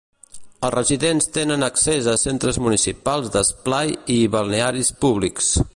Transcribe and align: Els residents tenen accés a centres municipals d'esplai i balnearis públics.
Els 0.67 0.71
residents 0.75 1.27
tenen 1.35 1.65
accés 1.67 2.09
a 2.13 2.17
centres 2.23 2.59
municipals 2.69 3.31
d'esplai 3.37 3.95
i 4.17 4.17
balnearis 4.37 4.93
públics. 5.05 5.55